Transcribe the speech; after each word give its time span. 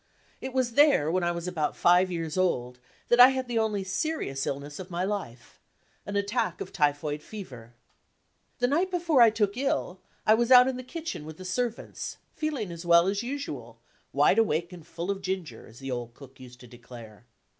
It 0.41 0.51
was 0.51 0.71
there, 0.71 1.11
when 1.11 1.23
I 1.23 1.31
was 1.31 1.47
about 1.47 1.75
five 1.75 2.09
years 2.09 2.35
old, 2.35 2.79
that 3.09 3.19
I 3.19 3.29
had 3.29 3.47
the 3.47 3.57
oniy 3.57 3.85
serious 3.85 4.47
illness 4.47 4.79
of 4.79 4.89
my 4.89 5.03
life 5.03 5.59
an 6.07 6.15
attack 6.15 6.59
of 6.59 6.73
typhoid 6.73 7.21
fever. 7.21 7.75
The 8.57 8.67
night 8.67 8.89
before 8.89 9.21
I 9.21 9.29
took 9.29 9.55
ill 9.55 9.99
I 10.25 10.33
was 10.33 10.49
out 10.51 10.67
in 10.67 10.77
the 10.77 10.81
kitchen 10.81 11.23
with 11.23 11.37
the 11.37 11.45
servants, 11.45 12.17
feeling 12.33 12.71
as 12.71 12.83
well 12.83 13.05
as 13.05 13.21
usual, 13.21 13.77
"wide 14.11 14.39
awake 14.39 14.73
and 14.73 14.87
full 14.87 15.11
of 15.11 15.21
ginger," 15.21 15.67
as 15.67 15.77
the 15.77 15.91
old 15.91 16.15
cook 16.15 16.39
used 16.39 16.59
to 16.61 16.67
declare. 16.67 17.27